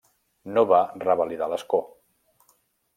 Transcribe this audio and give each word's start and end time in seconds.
No 0.55 0.63
va 0.71 0.79
revalidar 1.05 1.53
l'escó. 1.55 1.85